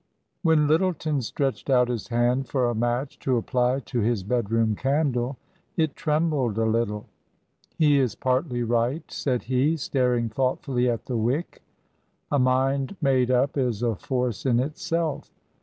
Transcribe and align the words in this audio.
When 0.41 0.67
Lj^tleton 0.67 1.21
stretched 1.21 1.69
out 1.69 1.87
his 1.87 2.07
hand 2.07 2.47
for 2.47 2.67
a 2.67 2.73
match 2.73 3.19
to 3.19 3.37
apply 3.37 3.81
to 3.81 3.99
his 3.99 4.23
bedroom 4.23 4.75
candle, 4.75 5.37
it 5.77 5.95
trembled 5.95 6.57
a 6.57 6.65
little." 6.65 7.05
He 7.77 7.99
is 7.99 8.15
partly 8.15 8.63
right," 8.63 9.03
said 9.11 9.43
he, 9.43 9.77
staring 9.77 10.27
thoughtfully 10.27 10.89
at 10.89 11.05
the 11.05 11.17
wick;" 11.17 11.61
a 12.31 12.39
mind 12.39 12.95
made 12.99 13.29
up 13.29 13.55
is 13.59 13.83
a 13.83 13.93
force 13.93 14.43
in 14.43 14.59
itself. 14.59 15.29